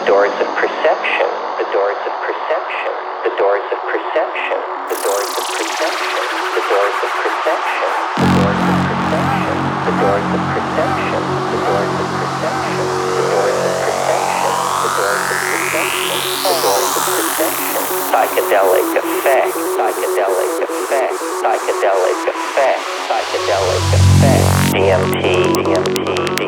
[0.00, 1.28] the doors of perception,
[1.60, 6.24] the doors of perception, the doors of perception, the doors of perception,
[6.56, 11.20] the doors of perception, the doors of perception, the doors of perception,
[11.52, 12.80] the doors of perception,
[13.12, 14.48] the doors of perception,
[14.80, 16.16] the doors of perception,
[16.48, 21.12] the doors of perception, psychedelic effect, psychedelic effect,
[21.44, 25.24] psychedelic effect, psychedelic effect, DMT,
[25.60, 26.39] DMT,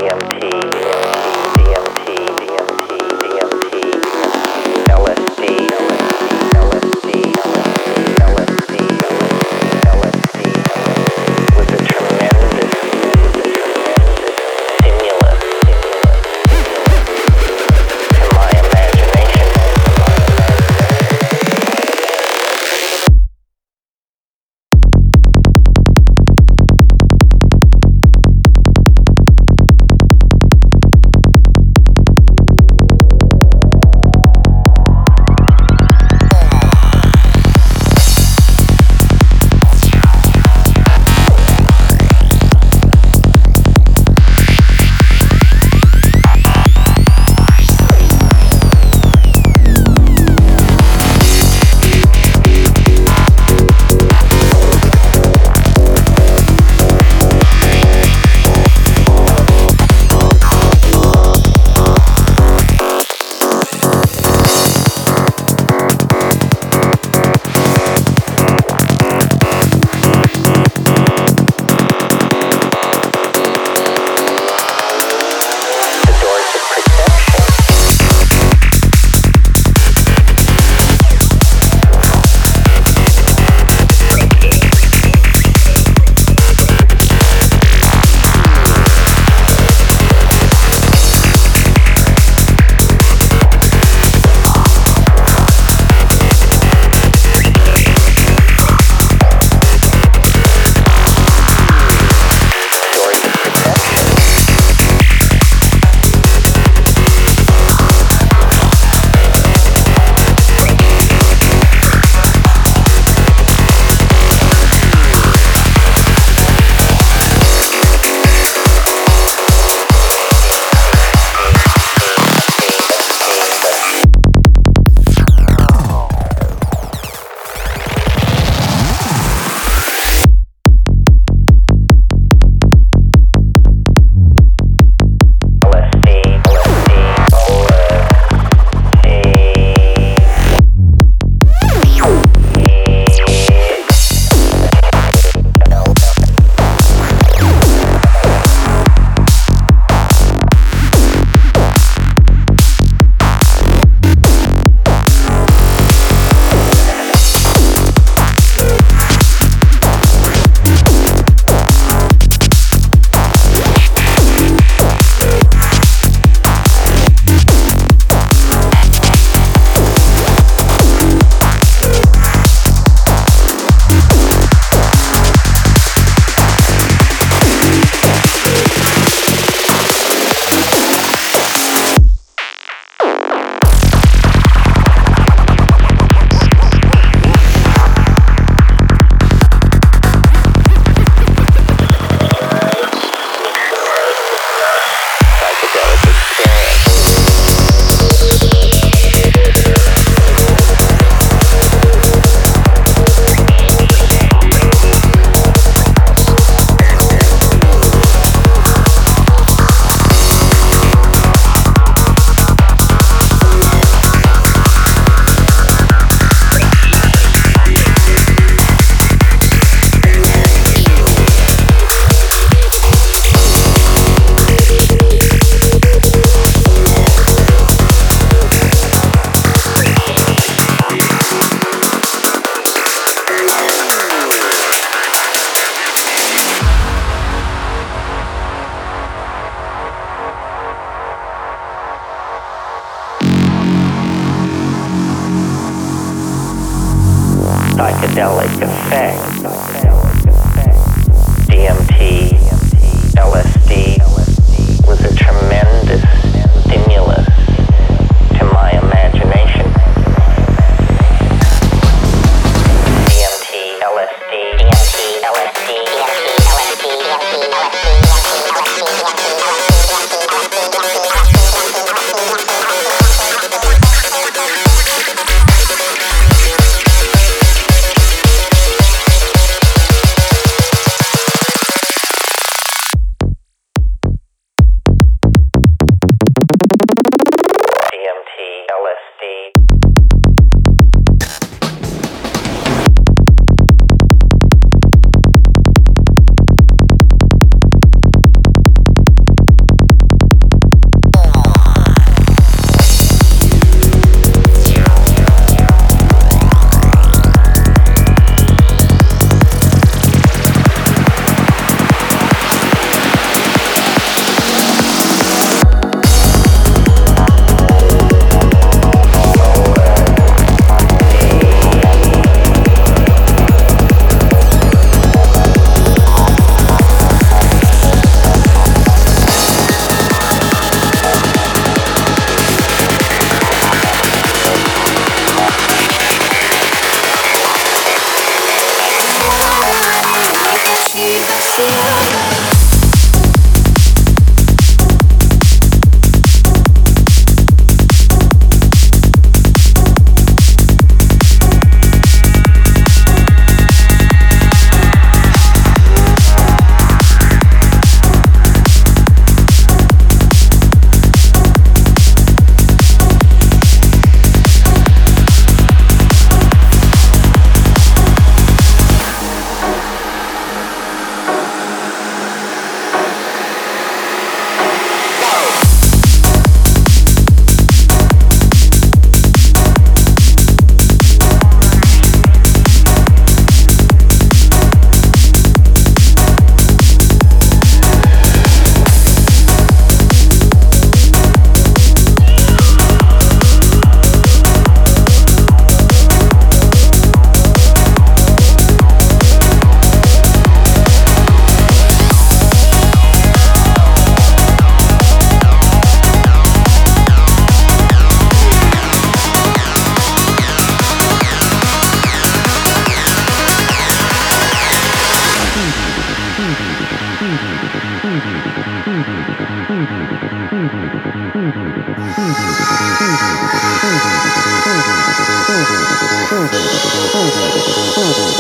[426.32, 428.31] どんどんどんどんどんどんどん。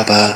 [0.00, 0.29] Baba.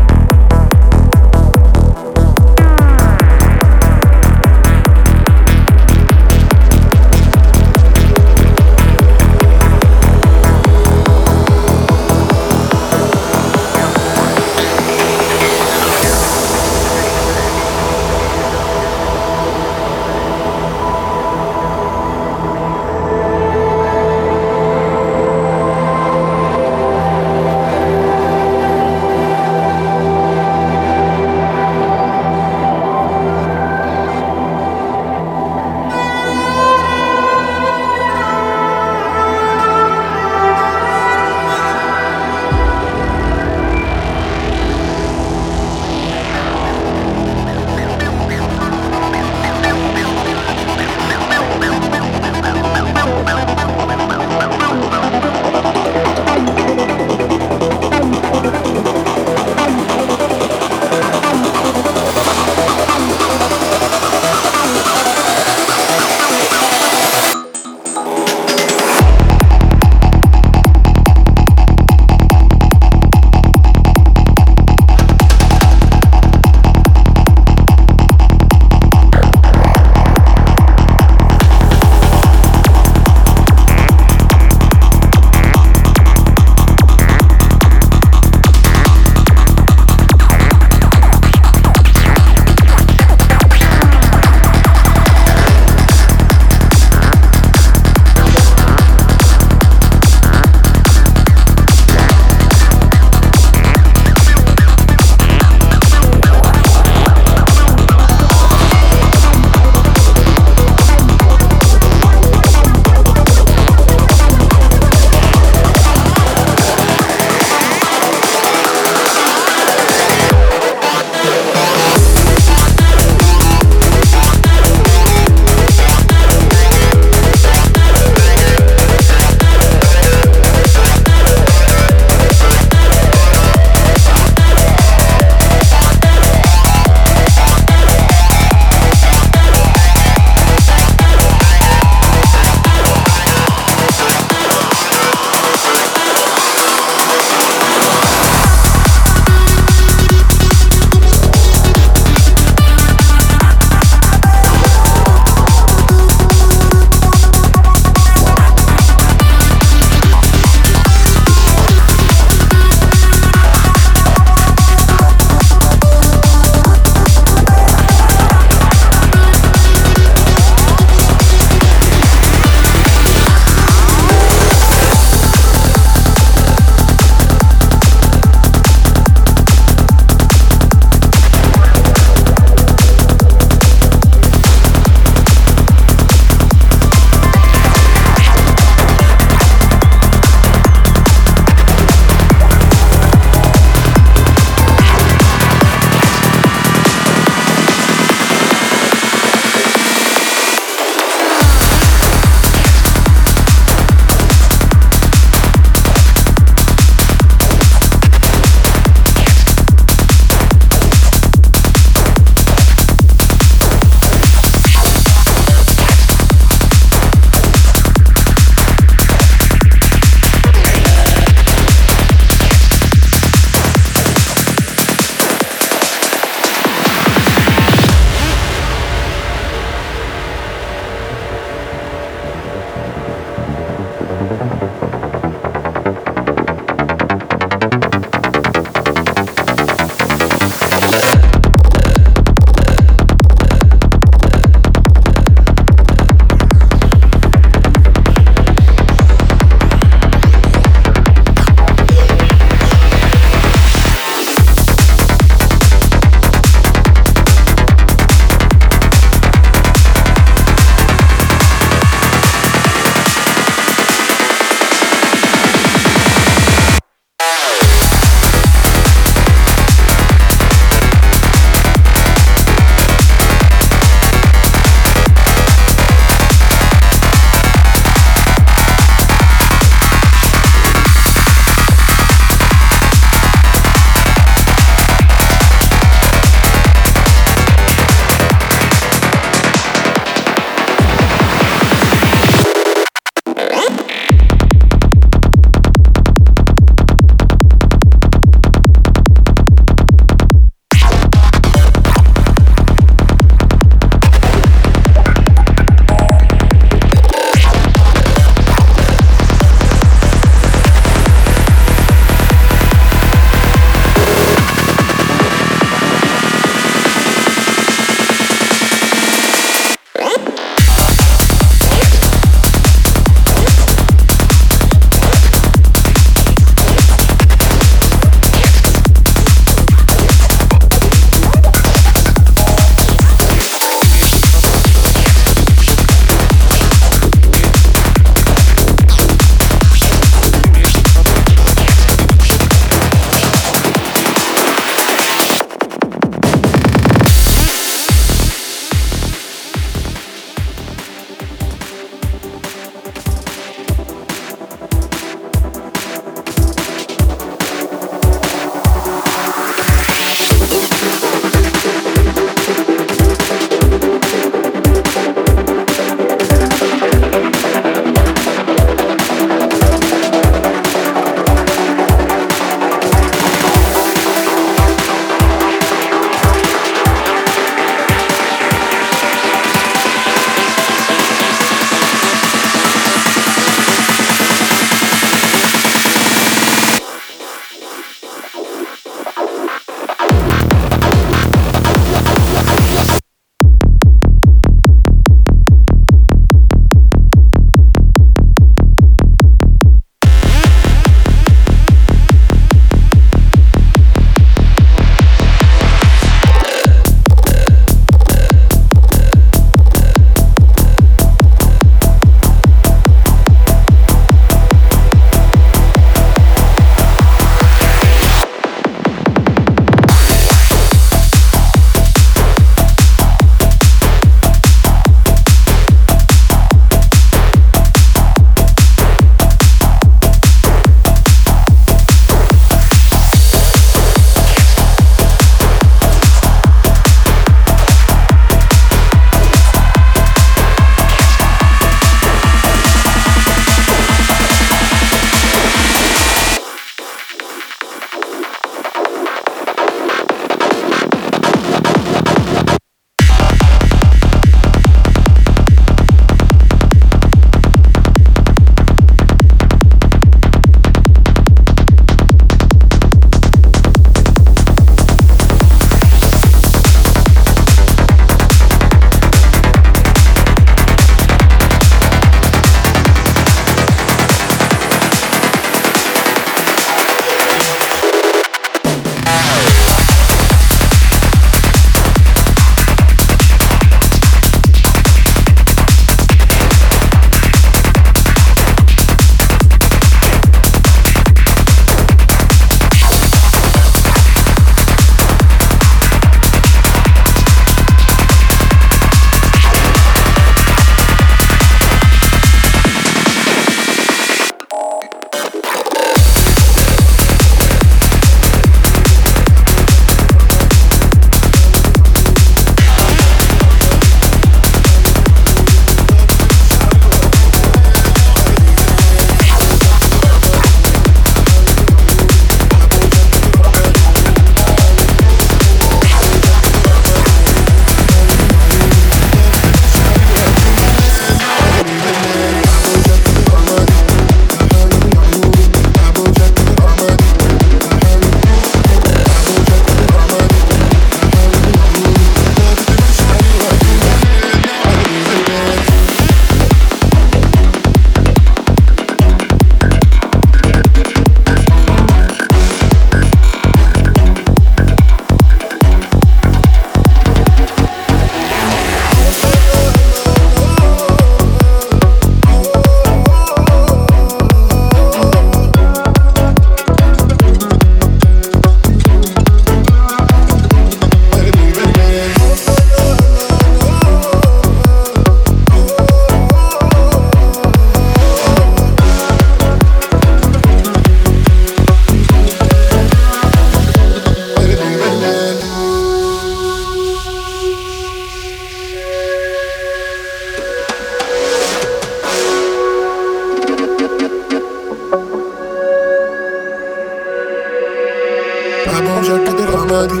[599.08, 600.00] جاكد الرمادي.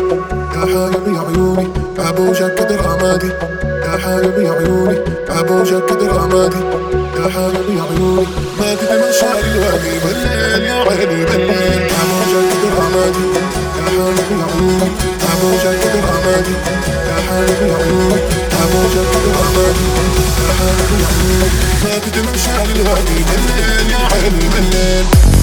[0.54, 1.68] يا حبيبي عيوني.
[1.98, 3.30] أبو جاكد الرمادي.
[3.84, 4.98] يا حبيبي عيوني.
[5.28, 6.62] أبو جاكد الرمادي.
[7.16, 8.26] يا حبيبي عيوني.
[8.58, 11.82] ما تتمشى الوادي بالليل يا عيني بالليل.
[12.00, 13.24] أبو جاكد الرمادي.
[13.76, 14.88] يا حبيبي عيوني.
[15.32, 16.54] أبو جاكد الرمادي.
[17.08, 18.20] يا حبيبي عيوني.
[18.62, 19.86] أبو جاكد الرمادي.
[20.44, 21.48] يا حبيبي عيوني.
[21.84, 25.33] ما تتمشى الوادي بالليل يا عيني بالليل.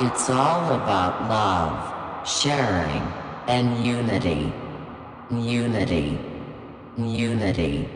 [0.00, 3.02] It's all about love, sharing,
[3.48, 4.52] and unity.
[5.30, 6.18] Unity.
[6.98, 7.88] Unity.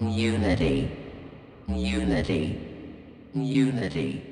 [0.00, 0.90] Unity.
[1.66, 2.60] Unity.
[3.34, 4.29] Unity.